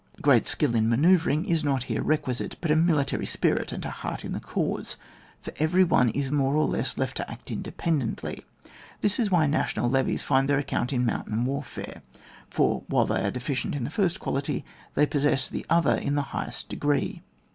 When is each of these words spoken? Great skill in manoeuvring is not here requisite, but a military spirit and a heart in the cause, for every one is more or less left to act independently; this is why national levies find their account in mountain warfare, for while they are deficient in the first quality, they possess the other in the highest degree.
Great 0.19 0.47
skill 0.47 0.73
in 0.73 0.89
manoeuvring 0.89 1.45
is 1.45 1.63
not 1.63 1.83
here 1.83 2.01
requisite, 2.01 2.55
but 2.59 2.71
a 2.71 2.75
military 2.75 3.27
spirit 3.27 3.71
and 3.71 3.85
a 3.85 3.91
heart 3.91 4.25
in 4.25 4.33
the 4.33 4.39
cause, 4.39 4.97
for 5.43 5.53
every 5.59 5.83
one 5.83 6.09
is 6.09 6.31
more 6.31 6.55
or 6.55 6.65
less 6.65 6.97
left 6.97 7.17
to 7.17 7.31
act 7.31 7.51
independently; 7.51 8.43
this 9.01 9.19
is 9.19 9.29
why 9.29 9.45
national 9.45 9.87
levies 9.91 10.23
find 10.23 10.49
their 10.49 10.57
account 10.57 10.91
in 10.91 11.05
mountain 11.05 11.45
warfare, 11.45 12.01
for 12.49 12.83
while 12.87 13.05
they 13.05 13.23
are 13.23 13.29
deficient 13.29 13.75
in 13.75 13.83
the 13.83 13.91
first 13.91 14.19
quality, 14.19 14.65
they 14.95 15.05
possess 15.05 15.47
the 15.47 15.67
other 15.69 15.95
in 15.95 16.15
the 16.15 16.23
highest 16.33 16.67
degree. 16.67 17.21